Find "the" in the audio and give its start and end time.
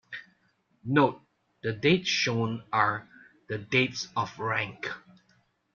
1.61-1.73, 3.47-3.59